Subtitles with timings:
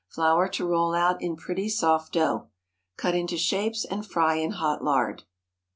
[0.07, 2.47] Flour to roll out in pretty soft dough.
[2.97, 5.25] Cut into shapes and fry in hot lard.